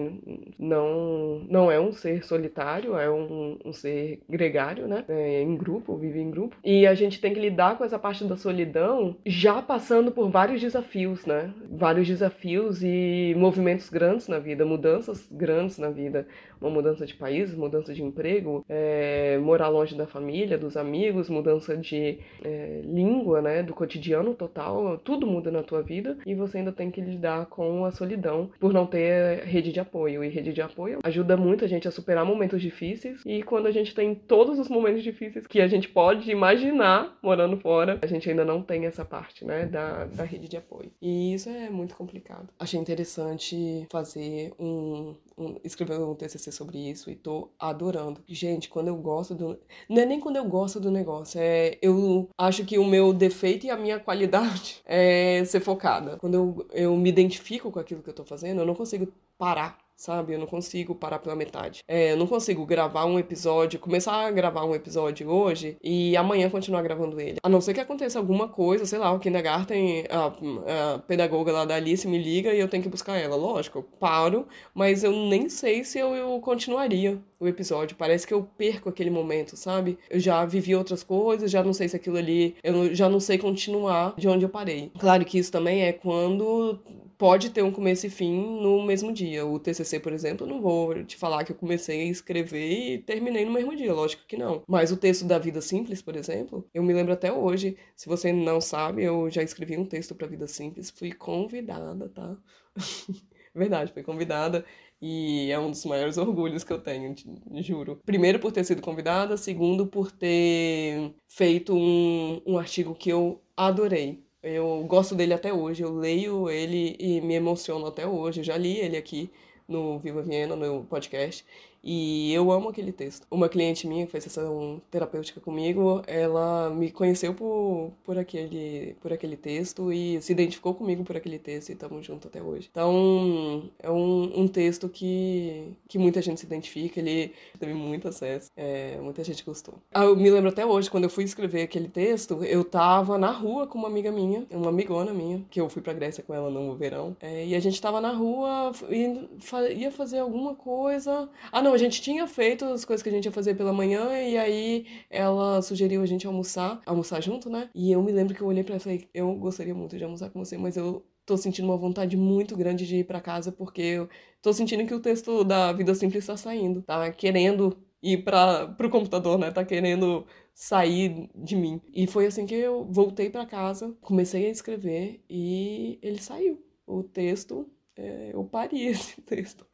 não, 0.59 1.41
não 1.49 1.71
é 1.71 1.81
um 1.81 1.93
ser 1.93 2.25
solitário, 2.25 2.97
é 2.97 3.11
um, 3.11 3.59
um 3.65 3.73
ser 3.73 4.21
gregário, 4.29 4.89
né? 4.89 5.05
É 5.09 5.43
em 5.43 5.57
grupo, 5.57 5.97
vive 5.97 6.21
em 6.21 6.31
grupo. 6.31 6.57
E 6.65 6.87
a 6.87 6.95
gente 6.95 7.21
tem 7.21 7.33
que 7.33 7.41
lidar 7.41 7.79
com 7.79 7.85
essa 7.85 7.99
parte 7.99 8.25
da 8.25 8.37
solidão 8.37 9.17
já 9.25 9.63
passando 9.63 10.11
por 10.11 10.29
vários 10.31 10.61
desafios, 10.61 11.25
né? 11.27 11.53
Vários 11.71 12.07
desafios 12.07 12.83
e 12.83 13.35
movimentos 13.37 13.89
grandes 13.89 14.29
na 14.29 14.39
vida, 14.39 14.65
mudanças 14.65 15.27
grandes 15.31 15.79
na 15.79 15.91
vida. 15.91 16.27
Uma 16.61 16.71
mudança 16.71 17.07
de 17.07 17.15
país, 17.15 17.55
mudança 17.55 17.93
de 17.93 18.03
emprego, 18.03 18.56
é, 18.69 19.39
morar 19.39 19.69
longe 19.69 19.95
da 19.95 20.07
família, 20.07 20.59
dos 20.59 20.77
amigos, 20.77 21.29
mudança 21.29 21.77
de 21.77 22.19
é, 22.45 22.83
língua, 22.85 23.41
né, 23.41 23.63
do 23.63 23.75
cotidiano 23.75 24.35
total, 24.35 24.99
tudo 24.99 25.27
muda 25.27 25.51
na 25.51 25.63
tua 25.63 25.83
vida 25.83 26.17
e 26.27 26.35
você 26.35 26.59
ainda 26.59 26.73
tem 26.73 26.91
que 26.91 27.01
lidar 27.01 27.47
com 27.47 27.85
a 27.85 27.91
solidão 27.91 28.51
por 28.59 28.73
não 28.73 28.87
ter 28.87 29.45
rede 29.45 29.73
de 29.73 29.81
apoio. 29.81 30.25
E 30.25 30.29
rede 30.29 30.53
de 30.53 30.63
apoio 30.63 30.99
ajuda 31.03 31.37
muito 31.37 31.65
a 31.65 31.69
gente 31.69 31.89
a 31.89 31.91
superar 31.91 32.25
momentos 32.25 32.61
difíceis 32.61 33.23
e 33.25 33.43
quando 33.43 33.67
a 33.67 33.71
gente 33.71 33.95
tem 33.95 34.15
todos 34.15 34.59
os 34.59 34.69
momentos 34.69 35.03
difíceis 35.03 35.47
que 35.47 35.61
a 35.61 35.67
gente 35.67 35.89
pode 35.89 36.31
imaginar 36.31 37.17
morando 37.23 37.57
fora, 37.59 37.99
a 38.03 38.07
gente 38.07 38.29
ainda 38.29 38.45
não 38.45 38.63
tem 38.63 38.87
essa 38.87 39.05
parte, 39.05 39.45
né, 39.45 39.67
da, 39.67 40.05
da 40.07 40.25
rede 40.25 40.49
de 40.49 40.57
apoio. 40.57 40.91
E 41.01 41.35
isso 41.35 41.49
é 41.49 41.71
muito 41.71 41.95
complicado. 41.95 42.49
Achei 42.59 42.79
interessante 42.79 43.87
fazer 43.91 44.53
um, 44.59 45.15
um 45.37 45.59
escrever 45.63 45.99
um 46.01 46.15
TCC 46.15 46.51
sobre 46.51 46.79
isso 46.79 47.11
e 47.11 47.17
tô 47.17 47.51
adorando. 47.59 48.23
Gente, 48.27 48.69
quando 48.69 48.89
eu 48.89 48.97
gosto 48.97 49.35
do. 49.35 49.59
Não 49.89 50.03
é 50.03 50.07
nem 50.07 50.21
quando 50.21 50.37
eu 50.37 50.45
gosto 50.45 50.81
do 50.81 50.91
negócio, 50.91 51.39
é. 51.41 51.79
Eu 51.83 52.29
acho 52.39 52.65
que 52.65 52.79
o 52.79 52.85
meu 52.85 53.13
defeito 53.13 53.67
e 53.67 53.71
a 53.71 53.77
minha 53.77 54.01
qualidade 54.01 54.81
é 54.87 55.45
ser 55.45 55.61
focada. 55.61 56.17
Quando 56.19 56.35
eu, 56.35 56.67
eu 56.73 56.97
me 56.97 57.09
identifico 57.09 57.71
com 57.71 57.79
aquilo 57.79 58.03
que 58.03 58.11
eu 58.11 58.15
tô 58.15 58.25
fazendo, 58.25 58.61
eu 58.61 58.67
não 58.67 58.75
consigo 58.75 59.13
parar 59.39 59.86
sabe? 59.97 60.35
Eu 60.35 60.39
não 60.39 60.47
consigo 60.47 60.95
parar 60.95 61.19
pela 61.19 61.35
metade. 61.35 61.83
É, 61.89 62.13
eu 62.13 62.17
não 62.17 62.27
consigo 62.27 62.65
gravar 62.67 63.07
um 63.07 63.19
episódio, 63.19 63.81
começar 63.81 64.27
a 64.27 64.31
gravar 64.31 64.65
um 64.65 64.75
episódio 64.75 65.29
hoje 65.29 65.77
e 65.83 66.17
amanhã 66.17 66.51
continuar 66.51 66.83
gravando 66.83 67.21
ele. 67.21 67.39
A 67.43 67.49
não 67.49 67.61
ser 67.61 67.75
que 67.75 67.81
aconteça 67.81 68.19
alguma 68.19 68.49
coisa, 68.49 68.85
sei 68.85 68.99
lá, 68.99 69.11
o 69.13 69.19
kindergarten, 69.19 70.05
a, 70.11 70.95
a 70.95 70.99
pedagoga 70.99 71.51
lá 71.51 71.65
da 71.65 71.75
Alice 71.75 72.07
me 72.07 72.19
liga 72.19 72.53
e 72.55 72.61
eu 72.61 72.69
tenho 72.69 72.83
que 72.83 72.89
buscar 72.89 73.17
ela. 73.17 73.37
Lógico, 73.37 73.79
eu 73.79 73.83
paro, 73.83 74.47
mas 74.75 75.03
eu 75.03 75.13
nem 75.13 75.49
sei 75.49 75.83
se 75.83 75.99
eu, 75.99 76.15
eu 76.15 76.39
continuaria 76.41 77.19
o 77.41 77.49
episódio. 77.49 77.97
Parece 77.97 78.27
que 78.27 78.35
eu 78.35 78.43
perco 78.57 78.89
aquele 78.89 79.11
momento, 79.11 79.57
sabe? 79.57 79.99
Eu 80.11 80.21
já 80.21 80.45
vivi 80.45 80.75
outras 80.75 81.03
coisas, 81.03 81.51
já 81.51 81.63
não 81.63 81.73
sei 81.73 81.89
se 81.89 81.97
aquilo 81.97 82.17
ali, 82.19 82.57
eu 82.63 82.95
já 82.95 83.09
não 83.09 83.21
sei 83.21 83.39
continuar 83.39 84.15
de 84.17 84.29
onde 84.29 84.45
eu 84.45 84.49
parei. 84.49 84.91
Claro 84.99 85.25
que 85.25 85.39
isso 85.39 85.53
também 85.53 85.83
é 85.83 85.93
quando 85.93 86.79
pode 87.19 87.51
ter 87.51 87.63
um 87.63 87.73
começo 87.73 88.07
e 88.07 88.11
fim 88.11 88.61
no 88.61 88.83
mesmo 88.85 89.13
dia. 89.13 89.45
O 89.47 89.59
TCC, 89.59 90.01
por 90.01 90.13
exemplo, 90.13 90.47
não 90.47 90.61
vou 90.61 91.05
te 91.05 91.17
falar 91.17 91.45
que 91.45 91.53
eu 91.53 91.57
comecei 91.57 92.03
a 92.03 92.11
escrever 92.11 92.71
e 92.71 92.99
terminei 92.99 93.45
no 93.45 93.53
mesmo 93.53 93.75
dia, 93.75 93.93
lógico 93.93 94.25
que 94.27 94.37
não. 94.37 94.63
Mas 94.67 94.93
o 94.93 94.97
texto 94.97 95.25
da 95.25 95.39
Vida 95.39 95.61
Simples, 95.61 96.03
por 96.03 96.17
exemplo, 96.17 96.69
eu 96.75 96.83
me 96.83 96.93
lembro 96.93 97.13
até 97.13 97.33
hoje. 97.33 97.77
Se 97.95 98.09
você 98.09 98.33
não 98.33 98.61
sabe, 98.61 99.03
eu 99.03 99.31
já 99.31 99.43
escrevi 99.43 99.77
um 99.77 99.85
texto 99.85 100.15
para 100.15 100.27
Vida 100.27 100.47
Simples, 100.47 100.91
fui 100.91 101.13
convidada, 101.13 102.09
tá? 102.09 102.37
Verdade, 103.55 103.93
fui 103.93 104.03
convidada 104.03 104.65
e 105.01 105.51
é 105.51 105.59
um 105.59 105.71
dos 105.71 105.85
maiores 105.85 106.19
orgulhos 106.19 106.65
que 106.65 106.73
eu 106.73 106.79
tenho, 106.79 107.15
juro. 107.63 108.01
Primeiro 108.05 108.39
por 108.39 108.53
ter 108.53 108.65
sido 108.65 108.83
convidada, 108.83 109.37
segundo 109.37 109.87
por 109.87 110.11
ter 110.11 111.15
feito 111.29 111.75
um, 111.75 112.43
um 112.47 112.59
artigo 112.59 112.95
que 112.95 113.11
eu 113.11 113.41
adorei 113.57 114.26
eu 114.47 114.85
gosto 114.87 115.15
dele 115.15 115.35
até 115.35 115.53
hoje, 115.53 115.83
eu 115.83 115.93
leio 115.93 116.49
ele 116.49 116.97
e 116.99 117.21
me 117.21 117.35
emociono 117.35 117.87
até 117.87 118.07
hoje. 118.07 118.41
Eu 118.41 118.45
já 118.45 118.57
li 118.57 118.77
ele 118.79 118.97
aqui 118.97 119.29
no 119.69 119.99
Viva 119.99 120.23
Viena, 120.23 120.55
no 120.55 120.85
podcast. 120.85 121.45
E 121.87 122.35
eu 122.35 122.51
amo 122.51 122.69
aquele 122.69 122.91
texto. 122.91 123.29
Uma 123.31 123.49
cliente 123.49 123.87
minha 123.87 124.07
que 124.07 124.11
fez 124.11 124.25
sessão 124.25 124.83
terapêutica 124.91 125.41
comigo, 125.41 126.03
ela 126.09 126.69
me 126.69 126.91
conheceu 126.91 127.33
por, 127.33 127.93
por, 128.03 128.19
aquele, 128.19 128.97
por 129.01 129.13
aquele 129.13 129.37
texto 129.37 129.93
e 129.93 130.21
se 130.21 130.33
identificou 130.33 130.75
comigo 130.75 131.05
por 131.05 131.17
aquele 131.17 131.39
texto 131.39 131.69
e 131.69 131.75
estamos 131.75 132.05
juntos 132.05 132.27
até 132.27 132.43
hoje. 132.43 132.69
Então, 132.69 133.71
é 133.79 133.89
um, 133.89 134.41
um 134.41 134.49
texto 134.49 134.89
que, 134.89 135.73
que 135.87 135.97
muita 135.97 136.21
gente 136.21 136.41
se 136.41 136.47
identifica, 136.47 136.99
ele 136.99 137.33
teve 137.57 137.73
muito 137.73 138.09
acesso, 138.09 138.51
é, 138.57 138.99
muita 139.01 139.23
gente 139.23 139.45
gostou. 139.45 139.75
Ah, 139.95 140.05
eu 140.05 140.17
me 140.17 140.29
lembro 140.29 140.51
até 140.51 140.67
hoje, 140.67 140.91
quando 140.91 141.05
eu 141.05 141.11
fui 141.11 141.23
escrever 141.23 141.63
aquele 141.63 141.89
texto, 141.89 142.43
eu 142.43 142.65
tava 142.65 143.17
na 143.17 143.31
rua 143.31 143.69
com 143.69 143.79
uma 143.79 143.87
amiga 143.87 144.11
minha, 144.11 144.45
uma 144.51 144.71
amigona 144.71 145.15
minha, 145.15 145.45
que 145.49 145.61
eu 145.61 145.69
fui 145.69 145.81
pra 145.81 145.93
Grécia 145.93 146.25
com 146.25 146.35
ela 146.35 146.51
no 146.51 146.75
verão, 146.75 147.17
é, 147.21 147.47
e 147.47 147.55
a 147.55 147.61
gente 147.61 147.81
tava 147.81 148.01
na 148.01 148.11
rua 148.11 148.73
e 148.91 149.29
ia 149.77 149.93
fazer 149.93 150.19
alguma 150.19 150.57
coisa. 150.57 151.29
Ah, 151.53 151.63
não, 151.63 151.76
a 151.77 151.79
gente 151.79 152.01
tinha 152.03 152.27
feito 152.27 152.65
as 152.65 152.85
coisas 152.85 153.03
que 153.03 153.09
a 153.09 153.13
gente 153.13 153.27
ia 153.27 153.33
fazer 153.33 153.55
pela 153.55 153.73
manhã, 153.73 154.13
e 154.21 154.37
aí 154.37 154.87
ela 155.11 155.63
sugeriu 155.63 156.03
a 156.03 156.07
gente 156.07 156.27
almoçar, 156.27 156.81
almoçar 156.87 157.23
junto, 157.23 157.49
né? 157.51 157.71
E 157.75 157.93
eu 157.93 158.03
me 158.03 158.13
lembro 158.13 158.35
que 158.35 158.41
eu 158.43 158.47
olhei 158.49 158.65
pra 158.65 158.75
ela 158.75 158.81
e 158.81 158.83
falei, 158.83 159.09
eu 159.15 159.35
gostaria 159.37 159.75
muito 159.75 159.97
de 159.97 160.05
almoçar 160.05 160.31
com 160.31 160.45
você, 160.45 160.57
mas 160.59 160.77
eu 160.77 161.05
tô 161.27 161.37
sentindo 161.37 161.67
uma 161.67 161.77
vontade 161.77 162.17
muito 162.17 162.57
grande 162.57 162.87
de 162.87 162.97
ir 162.99 163.05
para 163.05 163.21
casa 163.21 163.53
porque 163.53 163.83
eu 163.83 164.09
tô 164.41 164.53
sentindo 164.53 164.87
que 164.87 164.95
o 164.95 165.01
texto 165.01 165.45
da 165.45 165.73
Vida 165.73 165.95
Simples 165.95 166.25
está 166.25 166.37
saindo, 166.37 166.83
tá 166.83 167.11
querendo 167.13 167.77
ir 168.03 168.25
para 168.25 168.69
pro 168.69 168.91
computador, 168.91 169.39
né? 169.39 169.51
Tá 169.51 169.65
querendo 169.65 170.27
sair 170.55 171.29
de 171.35 171.57
mim. 171.57 171.81
E 171.93 172.07
foi 172.07 172.27
assim 172.27 172.47
que 172.47 172.55
eu 172.55 172.85
voltei 172.91 173.29
para 173.31 173.45
casa, 173.47 173.95
comecei 174.01 174.47
a 174.47 174.51
escrever 174.51 175.23
e 175.29 175.99
ele 176.03 176.19
saiu. 176.21 176.63
O 176.87 177.03
texto 177.03 177.69
é, 177.97 178.31
eu 178.35 178.45
pari 178.45 178.85
esse 178.87 179.21
texto 179.23 179.67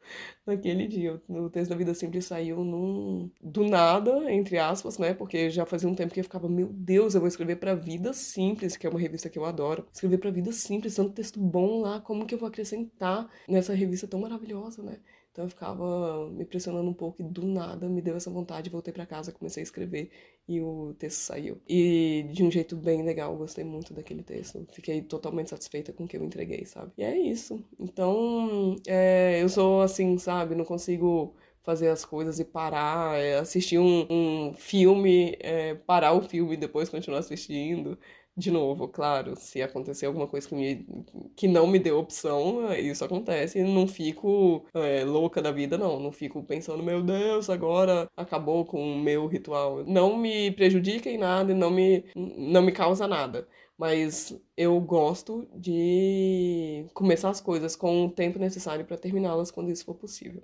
naquele 0.45 0.87
dia. 0.87 1.21
O 1.27 1.49
texto 1.49 1.69
da 1.71 1.75
Vida 1.75 1.93
Simples 1.93 2.25
saiu 2.25 2.63
num, 2.63 3.29
do 3.41 3.65
nada, 3.65 4.31
entre 4.31 4.57
aspas, 4.57 4.97
né? 4.97 5.13
Porque 5.13 5.49
já 5.49 5.65
fazia 5.65 5.89
um 5.89 5.95
tempo 5.95 6.13
que 6.13 6.19
eu 6.21 6.23
ficava, 6.23 6.47
meu 6.47 6.67
Deus, 6.71 7.13
eu 7.13 7.21
vou 7.21 7.27
escrever 7.27 7.57
pra 7.57 7.75
Vida 7.75 8.13
Simples, 8.13 8.77
que 8.77 8.87
é 8.87 8.89
uma 8.89 8.99
revista 8.99 9.29
que 9.29 9.37
eu 9.37 9.45
adoro. 9.45 9.85
Escrever 9.93 10.17
pra 10.19 10.31
Vida 10.31 10.51
Simples, 10.51 10.95
tanto 10.95 11.13
texto 11.13 11.39
bom 11.39 11.81
lá, 11.81 11.99
como 12.01 12.25
que 12.25 12.33
eu 12.35 12.39
vou 12.39 12.47
acrescentar 12.47 13.29
nessa 13.47 13.73
revista 13.73 14.07
tão 14.07 14.21
maravilhosa, 14.21 14.81
né? 14.81 14.99
Então 15.33 15.45
eu 15.45 15.49
ficava 15.49 16.29
me 16.29 16.45
pressionando 16.45 16.87
um 16.87 16.93
pouco 16.93 17.19
e 17.19 17.25
do 17.25 17.43
nada 17.43 17.89
me 17.89 18.03
deu 18.03 18.15
essa 18.15 18.29
vontade, 18.29 18.69
voltei 18.69 18.93
para 18.93 19.03
casa, 19.03 19.31
comecei 19.31 19.61
a 19.61 19.65
escrever 19.65 20.11
e 20.47 20.61
o 20.61 20.93
texto 20.99 21.21
saiu. 21.21 21.59
E 21.67 22.29
de 22.31 22.43
um 22.43 22.51
jeito 22.51 22.75
bem 22.75 23.03
legal, 23.03 23.35
gostei 23.35 23.63
muito 23.63 23.95
daquele 23.95 24.21
texto. 24.21 24.63
Fiquei 24.71 25.01
totalmente 25.01 25.49
satisfeita 25.49 25.91
com 25.91 26.03
o 26.03 26.07
que 26.07 26.17
eu 26.17 26.23
entreguei, 26.23 26.65
sabe? 26.65 26.91
E 26.99 27.03
é 27.03 27.17
isso. 27.17 27.65
Então, 27.79 28.75
é, 28.85 29.41
eu 29.41 29.49
sou 29.49 29.81
assim, 29.81 30.19
sabe? 30.19 30.53
Não 30.53 30.65
consigo 30.65 31.33
fazer 31.63 31.87
as 31.89 32.05
coisas 32.05 32.39
e 32.39 32.45
parar, 32.45 33.17
é, 33.17 33.39
assistir 33.39 33.79
um, 33.79 34.05
um 34.09 34.53
filme, 34.53 35.35
é, 35.39 35.73
parar 35.73 36.13
o 36.13 36.21
filme 36.21 36.53
e 36.53 36.57
depois 36.57 36.89
continuar 36.89 37.19
assistindo 37.19 37.97
de 38.35 38.49
novo, 38.51 38.87
claro, 38.87 39.35
se 39.37 39.61
acontecer 39.61 40.07
alguma 40.07 40.27
coisa 40.27 40.47
que, 40.47 40.55
me, 40.55 40.87
que 41.35 41.47
não 41.47 41.67
me 41.67 41.77
deu 41.77 41.99
opção, 41.99 42.73
isso 42.73 43.05
acontece. 43.05 43.63
Não 43.63 43.87
fico 43.87 44.65
é, 44.73 45.03
louca 45.03 45.41
da 45.41 45.51
vida, 45.51 45.77
não. 45.77 45.99
Não 45.99 46.11
fico 46.11 46.43
pensando, 46.43 46.81
meu 46.81 47.03
Deus, 47.03 47.49
agora 47.49 48.09
acabou 48.17 48.65
com 48.65 48.81
o 48.81 48.99
meu 48.99 49.27
ritual. 49.27 49.83
Não 49.85 50.17
me 50.17 50.51
prejudica 50.51 51.09
em 51.09 51.17
nada 51.17 51.51
e 51.51 51.55
não 51.55 51.69
me, 51.69 52.05
não 52.15 52.61
me 52.63 52.71
causa 52.71 53.07
nada. 53.07 53.47
Mas 53.77 54.35
eu 54.57 54.79
gosto 54.81 55.47
de 55.55 56.85
começar 56.93 57.29
as 57.29 57.41
coisas 57.41 57.75
com 57.75 58.05
o 58.05 58.11
tempo 58.11 58.39
necessário 58.39 58.85
para 58.85 58.97
terminá-las 58.97 59.51
quando 59.51 59.71
isso 59.71 59.85
for 59.85 59.95
possível. 59.95 60.43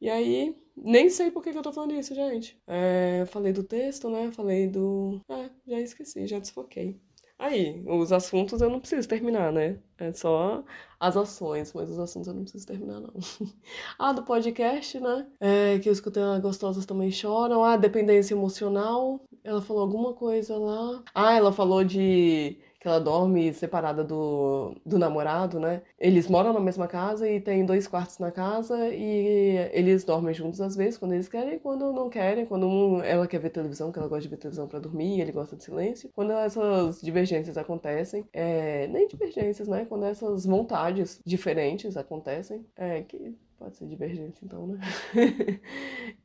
E 0.00 0.10
aí, 0.10 0.54
nem 0.76 1.08
sei 1.10 1.30
por 1.30 1.42
que, 1.42 1.52
que 1.52 1.58
eu 1.58 1.62
tô 1.62 1.72
falando 1.72 1.94
isso, 1.94 2.14
gente. 2.14 2.60
É, 2.66 3.24
falei 3.26 3.52
do 3.52 3.64
texto, 3.64 4.08
né? 4.10 4.30
Falei 4.32 4.68
do. 4.68 5.20
É, 5.28 5.50
já 5.66 5.80
esqueci, 5.80 6.26
já 6.26 6.38
desfoquei. 6.38 7.00
Aí, 7.38 7.82
os 7.86 8.12
assuntos 8.12 8.62
eu 8.62 8.70
não 8.70 8.80
preciso 8.80 9.06
terminar, 9.06 9.52
né? 9.52 9.78
É 9.98 10.10
só 10.12 10.64
as 10.98 11.16
ações, 11.16 11.72
mas 11.74 11.90
os 11.90 11.98
assuntos 11.98 12.28
eu 12.28 12.34
não 12.34 12.42
preciso 12.42 12.66
terminar, 12.66 12.98
não. 13.00 13.12
ah, 13.98 14.12
do 14.12 14.22
podcast, 14.22 14.98
né? 14.98 15.26
É, 15.38 15.78
que 15.78 15.88
eu 15.88 15.92
escutei 15.92 16.22
a 16.22 16.38
Gostosas 16.38 16.86
Também 16.86 17.10
Choram. 17.10 17.62
Ah, 17.62 17.76
dependência 17.76 18.34
emocional. 18.34 19.20
Ela 19.44 19.60
falou 19.60 19.82
alguma 19.82 20.14
coisa 20.14 20.56
lá. 20.56 21.02
Ah, 21.14 21.34
ela 21.34 21.52
falou 21.52 21.84
de 21.84 22.58
que 22.86 22.88
ela 22.88 23.00
dorme 23.00 23.52
separada 23.52 24.04
do, 24.04 24.72
do 24.86 24.96
namorado, 24.96 25.58
né? 25.58 25.82
Eles 25.98 26.28
moram 26.28 26.52
na 26.52 26.60
mesma 26.60 26.86
casa 26.86 27.28
e 27.28 27.40
tem 27.40 27.66
dois 27.66 27.88
quartos 27.88 28.20
na 28.20 28.30
casa 28.30 28.88
e 28.94 29.56
eles 29.72 30.04
dormem 30.04 30.32
juntos 30.32 30.60
às 30.60 30.76
vezes, 30.76 30.96
quando 30.96 31.12
eles 31.12 31.28
querem 31.28 31.54
e 31.54 31.58
quando 31.58 31.92
não 31.92 32.08
querem. 32.08 32.46
Quando 32.46 32.68
um, 32.68 33.02
ela 33.02 33.26
quer 33.26 33.40
ver 33.40 33.50
televisão, 33.50 33.90
que 33.90 33.98
ela 33.98 34.06
gosta 34.06 34.22
de 34.22 34.28
ver 34.28 34.36
televisão 34.36 34.68
para 34.68 34.78
dormir, 34.78 35.20
ele 35.20 35.32
gosta 35.32 35.56
de 35.56 35.64
silêncio. 35.64 36.08
Quando 36.14 36.30
essas 36.32 37.00
divergências 37.00 37.58
acontecem, 37.58 38.24
é, 38.32 38.86
nem 38.86 39.08
divergências, 39.08 39.66
né? 39.66 39.84
Quando 39.84 40.04
essas 40.04 40.46
vontades 40.46 41.20
diferentes 41.26 41.96
acontecem, 41.96 42.64
é 42.76 43.02
que 43.02 43.34
Pode 43.58 43.74
ser 43.74 43.86
divergência, 43.86 44.44
então, 44.44 44.66
né? 44.66 44.78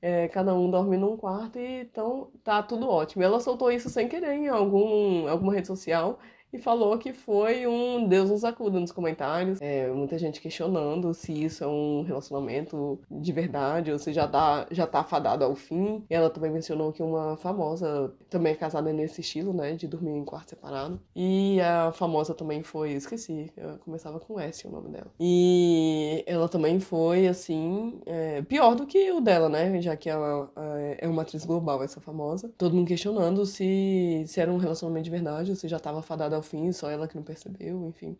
é, 0.01 0.27
cada 0.27 0.53
um 0.53 0.69
dorme 0.69 0.97
num 0.97 1.15
quarto 1.15 1.57
e 1.57 1.81
então 1.83 2.29
tá 2.43 2.61
tudo 2.61 2.89
ótimo. 2.89 3.23
Ela 3.23 3.39
soltou 3.39 3.71
isso 3.71 3.89
sem 3.89 4.09
querer 4.09 4.33
em 4.33 4.49
algum, 4.49 5.29
alguma 5.29 5.53
rede 5.53 5.67
social 5.67 6.19
e 6.53 6.59
falou 6.59 6.97
que 6.97 7.13
foi 7.13 7.65
um 7.67 8.07
Deus 8.07 8.29
nos 8.29 8.43
acuda 8.43 8.79
nos 8.79 8.91
comentários. 8.91 9.61
É, 9.61 9.89
muita 9.89 10.17
gente 10.17 10.41
questionando 10.41 11.13
se 11.13 11.31
isso 11.31 11.63
é 11.63 11.67
um 11.67 12.03
relacionamento 12.03 12.99
de 13.09 13.31
verdade 13.31 13.91
ou 13.91 13.99
se 13.99 14.13
já 14.13 14.27
tá, 14.27 14.67
já 14.71 14.85
tá 14.85 15.03
fadado 15.03 15.43
ao 15.43 15.55
fim. 15.55 16.03
Ela 16.09 16.29
também 16.29 16.51
mencionou 16.51 16.91
que 16.91 17.01
uma 17.01 17.37
famosa 17.37 18.13
também 18.29 18.53
é 18.53 18.55
casada 18.55 18.91
nesse 18.91 19.21
estilo, 19.21 19.53
né, 19.53 19.73
de 19.73 19.87
dormir 19.87 20.11
em 20.11 20.25
quarto 20.25 20.49
separado. 20.49 20.99
E 21.15 21.59
a 21.61 21.91
famosa 21.91 22.33
também 22.33 22.63
foi, 22.63 22.91
esqueci, 22.93 23.51
começava 23.83 24.19
com 24.19 24.39
S 24.39 24.67
o 24.67 24.71
nome 24.71 24.89
dela. 24.89 25.11
E 25.19 26.23
ela 26.25 26.47
também 26.47 26.79
foi, 26.79 27.27
assim, 27.27 27.99
é, 28.05 28.41
pior 28.41 28.75
do 28.75 28.85
que 28.85 29.11
o 29.11 29.21
dela, 29.21 29.49
né, 29.49 29.81
já 29.81 29.95
que 29.95 30.09
ela 30.09 30.49
é, 30.57 30.97
é 31.01 31.07
uma 31.07 31.21
atriz 31.21 31.45
global, 31.45 31.83
essa 31.83 31.99
famosa. 31.99 32.51
Todo 32.57 32.75
mundo 32.75 32.87
questionando 32.87 33.45
se, 33.45 34.23
se 34.27 34.39
era 34.39 34.51
um 34.51 34.57
relacionamento 34.57 35.05
de 35.05 35.11
verdade 35.11 35.51
ou 35.51 35.55
se 35.55 35.67
já 35.67 35.79
tava 35.79 36.01
fadado 36.01 36.35
ao 36.35 36.40
ao 36.41 36.43
fim, 36.43 36.71
só 36.71 36.89
ela 36.89 37.07
que 37.07 37.15
não 37.15 37.23
percebeu, 37.23 37.87
enfim, 37.87 38.17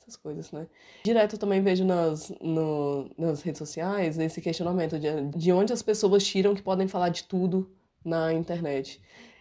essas 0.00 0.16
coisas, 0.16 0.50
né? 0.52 0.66
Direto 1.04 1.34
eu 1.34 1.38
também 1.38 1.62
vejo 1.62 1.84
nas, 1.84 2.32
no, 2.40 3.10
nas 3.18 3.42
redes 3.42 3.58
sociais 3.58 4.18
esse 4.18 4.40
questionamento 4.40 4.98
de, 4.98 5.08
de 5.36 5.52
onde 5.52 5.72
as 5.72 5.82
pessoas 5.82 6.24
tiram 6.24 6.54
que 6.54 6.62
podem 6.62 6.88
falar 6.88 7.08
de 7.08 7.24
tudo 7.24 7.70
na 8.04 8.32
internet. 8.32 9.00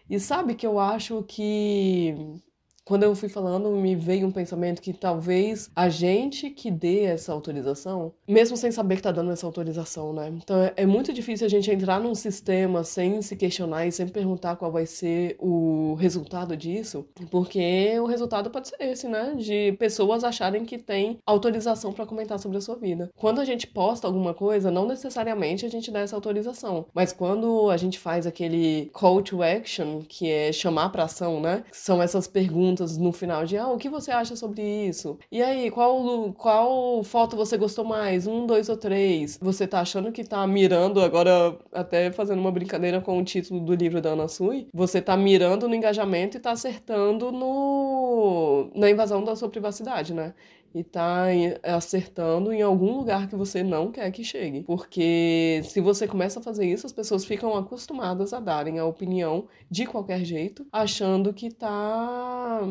E 0.10 0.20
sabe 0.20 0.56
que 0.56 0.66
eu 0.66 0.80
acho 0.80 1.24
que 1.24 2.42
quando 2.86 3.04
eu 3.04 3.16
fui 3.16 3.30
falando, 3.30 3.70
me 3.72 3.96
veio 3.96 4.28
um 4.28 4.32
pensamento 4.32 4.82
que 4.82 4.94
talvez 4.94 5.72
a 5.76 5.88
gente 5.90 6.50
que 6.50 6.70
dê 6.70 7.04
essa 7.04 7.32
autorização, 7.32 8.12
mesmo 8.28 8.58
sem 8.58 8.72
saber 8.72 8.98
que 8.98 9.02
tá 9.02 9.12
dando 9.12 9.32
essa 9.32 9.46
autorização, 9.46 10.12
né? 10.12 10.30
Então 10.44 10.62
é, 10.62 10.74
é 10.78 10.86
muito 10.86 11.14
difícil 11.14 11.48
a 11.48 11.50
gente 11.50 11.72
entrar 11.72 12.00
num 12.00 12.14
sistema 12.14 12.84
sem 12.84 13.22
se 13.22 13.36
questionar 13.36 13.88
e 13.88 13.92
sem 13.92 14.08
perguntar 14.08 14.58
qual 14.58 14.72
vai 14.72 14.86
ser 14.86 15.38
o 15.40 15.96
resultado 15.96 16.58
disso, 16.58 17.06
porque 17.32 17.98
o 18.00 18.06
resultado 18.06 18.50
pode 18.50 18.68
ser 18.68 18.82
esse, 18.82 19.08
né? 19.08 19.34
De 19.38 19.72
pessoas 19.74 20.24
acharem 20.24 20.66
que 20.66 20.78
tem 20.78 21.20
autorização 21.26 21.94
para 21.94 22.06
comentar 22.06 22.38
sobre 22.40 22.58
a 22.58 22.62
sua 22.62 22.76
vida. 22.76 23.10
Quando 23.16 23.40
a 23.40 23.46
gente 23.46 23.66
posta 23.66 24.08
alguma 24.08 24.34
coisa, 24.34 24.70
não 24.70 24.88
necessariamente 24.88 25.66
a 25.66 25.70
gente 25.70 25.90
dá 25.90 26.02
essa 26.02 26.16
autorização, 26.16 26.86
mas 26.94 27.14
quando 27.14 27.70
a 27.70 27.78
gente 27.78 27.98
faz 27.98 28.28
aquele 28.28 28.90
call 28.94 29.22
to 29.22 29.42
action, 29.42 30.02
que 30.02 30.30
é 30.30 30.52
chamar 30.52 30.90
para 30.90 31.06
ação, 31.06 31.40
né? 31.40 31.64
São 31.72 32.02
essas 32.02 32.28
perguntas 32.28 32.73
perguntas 32.74 32.98
no 32.98 33.12
final 33.12 33.46
de 33.46 33.58
ah, 33.58 33.68
o 33.68 33.78
que 33.78 33.90
você 33.90 34.12
acha 34.12 34.36
sobre 34.36 34.62
isso? 34.62 35.18
E 35.32 35.42
aí, 35.42 35.70
qual, 35.70 36.34
qual 36.34 37.04
foto 37.04 37.36
você 37.36 37.58
gostou 37.58 37.86
mais? 37.86 38.28
Um, 38.28 38.46
dois 38.46 38.70
ou 38.70 38.78
três? 38.78 39.38
Você 39.42 39.68
tá 39.68 39.82
achando 39.82 40.12
que 40.12 40.24
tá 40.24 40.46
mirando, 40.48 41.00
agora 41.00 41.58
até 41.72 42.12
fazendo 42.12 42.40
uma 42.40 42.52
brincadeira 42.52 43.00
com 43.00 43.20
o 43.20 43.24
título 43.24 43.60
do 43.60 43.76
livro 43.76 44.02
da 44.02 44.10
Ana 44.12 44.28
Sui, 44.28 44.68
você 44.74 45.02
tá 45.02 45.16
mirando 45.16 45.68
no 45.68 45.76
engajamento 45.76 46.38
e 46.38 46.40
tá 46.40 46.52
acertando 46.52 47.32
no 47.32 48.70
na 48.76 48.90
invasão 48.90 49.24
da 49.24 49.36
sua 49.36 49.50
privacidade, 49.50 50.14
né? 50.14 50.34
E 50.74 50.84
tá 50.84 51.26
acertando 51.62 52.52
em 52.52 52.62
algum 52.62 52.98
lugar 52.98 53.28
que 53.28 53.36
você 53.36 53.62
não 53.64 53.92
quer 53.92 54.12
que 54.12 54.24
chegue. 54.24 54.64
Porque 54.64 55.62
se 55.66 55.80
você 55.80 56.08
começa 56.08 56.40
a 56.40 56.44
fazer 56.44 56.66
isso, 56.66 56.86
as 56.86 56.94
pessoas 56.94 57.26
ficam 57.26 57.56
acostumadas 57.56 58.34
a 58.34 58.40
darem 58.40 58.80
a 58.80 58.86
opinião 58.86 59.48
de 59.70 59.86
qualquer 59.86 60.24
jeito, 60.26 60.66
achando 60.72 61.34
que 61.34 61.50
tá, 61.54 62.62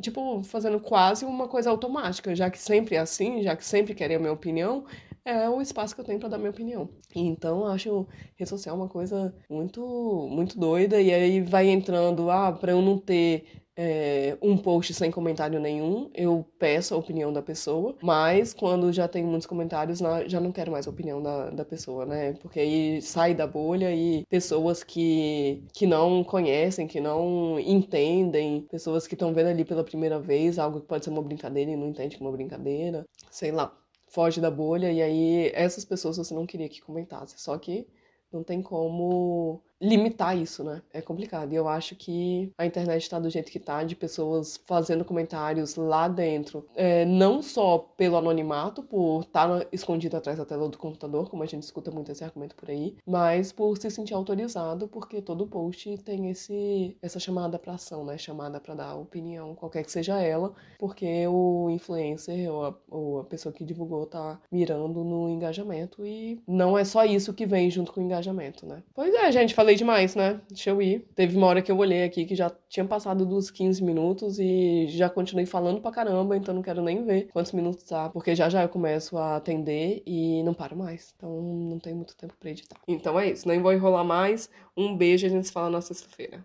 tipo, 0.00 0.42
fazendo 0.42 0.80
quase 0.80 1.24
uma 1.24 1.48
coisa 1.48 1.70
automática, 1.70 2.34
já 2.34 2.50
que 2.50 2.58
sempre 2.58 2.96
é 2.96 3.00
assim, 3.00 3.42
já 3.42 3.54
que 3.54 3.64
sempre 3.64 3.94
querem 3.94 4.16
a 4.16 4.20
minha 4.20 4.32
opinião, 4.32 4.84
é 5.24 5.48
o 5.48 5.60
espaço 5.60 5.94
que 5.94 6.00
eu 6.00 6.04
tenho 6.04 6.18
para 6.18 6.30
dar 6.30 6.38
minha 6.38 6.50
opinião. 6.50 6.88
Então, 7.14 7.66
acho 7.66 8.06
rede 8.36 8.48
social 8.48 8.74
uma 8.76 8.88
coisa 8.88 9.34
muito, 9.48 10.28
muito 10.30 10.58
doida, 10.58 11.00
e 11.00 11.12
aí 11.12 11.40
vai 11.40 11.68
entrando, 11.68 12.30
ah, 12.30 12.52
para 12.52 12.72
eu 12.72 12.80
não 12.80 12.98
ter 12.98 13.44
é, 13.82 14.36
um 14.42 14.58
post 14.58 14.92
sem 14.92 15.10
comentário 15.10 15.58
nenhum, 15.58 16.10
eu 16.14 16.44
peço 16.58 16.94
a 16.94 16.98
opinião 16.98 17.32
da 17.32 17.40
pessoa, 17.40 17.96
mas 18.02 18.52
quando 18.52 18.92
já 18.92 19.08
tem 19.08 19.24
muitos 19.24 19.46
comentários, 19.46 20.00
já 20.26 20.38
não 20.38 20.52
quero 20.52 20.70
mais 20.70 20.86
a 20.86 20.90
opinião 20.90 21.22
da, 21.22 21.48
da 21.48 21.64
pessoa, 21.64 22.04
né? 22.04 22.34
Porque 22.34 22.60
aí 22.60 23.00
sai 23.00 23.34
da 23.34 23.46
bolha 23.46 23.90
e 23.90 24.26
pessoas 24.28 24.84
que, 24.84 25.64
que 25.72 25.86
não 25.86 26.22
conhecem, 26.22 26.86
que 26.86 27.00
não 27.00 27.58
entendem, 27.58 28.66
pessoas 28.70 29.06
que 29.06 29.14
estão 29.14 29.32
vendo 29.32 29.48
ali 29.48 29.64
pela 29.64 29.82
primeira 29.82 30.20
vez 30.20 30.58
algo 30.58 30.82
que 30.82 30.86
pode 30.86 31.06
ser 31.06 31.10
uma 31.10 31.22
brincadeira 31.22 31.70
e 31.70 31.76
não 31.76 31.88
entende 31.88 32.18
que 32.18 32.22
é 32.22 32.26
uma 32.26 32.36
brincadeira, 32.36 33.06
sei 33.30 33.50
lá, 33.50 33.74
foge 34.08 34.42
da 34.42 34.50
bolha 34.50 34.92
e 34.92 35.00
aí 35.00 35.50
essas 35.54 35.86
pessoas 35.86 36.18
você 36.18 36.34
não 36.34 36.44
queria 36.44 36.68
que 36.68 36.82
comentasse, 36.82 37.34
só 37.38 37.56
que 37.56 37.86
não 38.30 38.44
tem 38.44 38.60
como 38.60 39.62
limitar 39.80 40.36
isso, 40.36 40.62
né? 40.62 40.82
É 40.92 41.00
complicado. 41.00 41.52
E 41.52 41.56
eu 41.56 41.66
acho 41.68 41.96
que 41.96 42.52
a 42.58 42.66
internet 42.66 43.02
está 43.02 43.18
do 43.18 43.30
jeito 43.30 43.50
que 43.50 43.58
tá, 43.58 43.82
de 43.82 43.96
pessoas 43.96 44.60
fazendo 44.66 45.04
comentários 45.04 45.76
lá 45.76 46.06
dentro, 46.06 46.66
é, 46.74 47.04
não 47.04 47.42
só 47.42 47.78
pelo 47.96 48.16
anonimato, 48.16 48.82
por 48.82 49.22
estar 49.22 49.60
tá 49.60 49.66
escondido 49.72 50.16
atrás 50.16 50.38
da 50.38 50.44
tela 50.44 50.68
do 50.68 50.76
computador, 50.76 51.30
como 51.30 51.42
a 51.42 51.46
gente 51.46 51.62
escuta 51.62 51.90
muito 51.90 52.12
esse 52.12 52.22
argumento 52.22 52.54
por 52.54 52.70
aí, 52.70 52.96
mas 53.06 53.52
por 53.52 53.76
se 53.78 53.90
sentir 53.90 54.14
autorizado, 54.14 54.86
porque 54.86 55.22
todo 55.22 55.46
post 55.46 55.96
tem 55.98 56.30
esse 56.30 56.96
essa 57.00 57.18
chamada 57.18 57.58
para 57.58 57.74
ação, 57.74 58.04
né? 58.04 58.18
Chamada 58.18 58.60
para 58.60 58.74
dar 58.74 58.94
opinião, 58.96 59.54
qualquer 59.54 59.84
que 59.84 59.90
seja 59.90 60.20
ela, 60.20 60.52
porque 60.78 61.26
o 61.26 61.70
influencer 61.70 62.50
ou 62.52 62.66
a, 62.66 62.74
ou 62.90 63.20
a 63.20 63.24
pessoa 63.24 63.52
que 63.52 63.64
divulgou 63.64 64.06
tá 64.06 64.38
mirando 64.50 65.02
no 65.04 65.28
engajamento 65.28 66.04
e 66.04 66.40
não 66.46 66.76
é 66.76 66.84
só 66.84 67.04
isso 67.04 67.32
que 67.32 67.46
vem 67.46 67.70
junto 67.70 67.92
com 67.92 68.00
o 68.00 68.04
engajamento, 68.04 68.66
né? 68.66 68.82
Pois 68.94 69.14
é, 69.14 69.32
gente, 69.32 69.54
falei 69.54 69.69
falei 69.70 69.76
demais, 69.76 70.14
né? 70.14 70.40
Deixa 70.48 70.70
eu 70.70 70.82
ir. 70.82 71.06
Teve 71.14 71.36
uma 71.36 71.46
hora 71.46 71.62
que 71.62 71.70
eu 71.70 71.78
olhei 71.78 72.04
aqui 72.04 72.24
que 72.24 72.34
já 72.34 72.50
tinha 72.68 72.84
passado 72.84 73.24
dos 73.24 73.50
15 73.50 73.82
minutos 73.82 74.38
e 74.38 74.86
já 74.88 75.08
continuei 75.08 75.46
falando 75.46 75.80
pra 75.80 75.90
caramba, 75.90 76.36
então 76.36 76.54
não 76.54 76.62
quero 76.62 76.82
nem 76.82 77.04
ver 77.04 77.28
quantos 77.32 77.52
minutos 77.52 77.84
tá, 77.84 78.08
porque 78.08 78.34
já 78.34 78.48
já 78.48 78.62
eu 78.62 78.68
começo 78.68 79.16
a 79.16 79.36
atender 79.36 80.02
e 80.06 80.42
não 80.42 80.54
paro 80.54 80.76
mais. 80.76 81.14
Então 81.16 81.30
não 81.42 81.78
tem 81.78 81.94
muito 81.94 82.16
tempo 82.16 82.34
pra 82.38 82.50
editar. 82.50 82.76
Então 82.86 83.18
é 83.18 83.30
isso, 83.30 83.46
nem 83.46 83.60
vou 83.60 83.72
enrolar 83.72 84.04
mais. 84.04 84.50
Um 84.76 84.96
beijo 84.96 85.26
e 85.26 85.28
a 85.28 85.30
gente 85.30 85.46
se 85.46 85.52
fala 85.52 85.70
na 85.70 85.80
sexta-feira. 85.80 86.44